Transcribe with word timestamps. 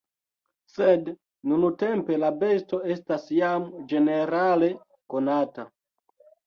Sed 0.75 1.11
nuntempe 1.51 2.19
la 2.23 2.33
besto 2.45 2.81
estas 2.97 3.29
jam 3.41 3.71
ĝenerale 3.93 4.75
konata. 5.17 5.73